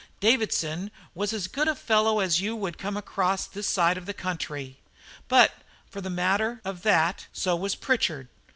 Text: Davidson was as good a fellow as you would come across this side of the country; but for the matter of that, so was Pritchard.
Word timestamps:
Davidson 0.19 0.89
was 1.13 1.31
as 1.31 1.45
good 1.47 1.67
a 1.67 1.75
fellow 1.75 2.21
as 2.21 2.41
you 2.41 2.55
would 2.55 2.79
come 2.79 2.97
across 2.97 3.45
this 3.45 3.67
side 3.67 3.99
of 3.99 4.07
the 4.07 4.15
country; 4.15 4.79
but 5.27 5.51
for 5.87 6.01
the 6.01 6.09
matter 6.09 6.59
of 6.65 6.81
that, 6.81 7.27
so 7.31 7.55
was 7.55 7.75
Pritchard. 7.75 8.27